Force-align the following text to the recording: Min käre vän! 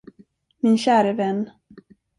Min 0.61 0.75
käre 0.83 1.13
vän! 1.17 1.37